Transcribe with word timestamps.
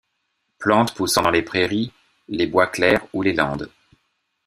Plante 0.57 0.95
poussant 0.95 1.21
dans 1.21 1.29
les 1.29 1.43
prairies, 1.43 1.93
les 2.27 2.47
bois 2.47 2.65
clairs 2.65 3.05
ou 3.13 3.21
les 3.21 3.33
landes. 3.33 3.69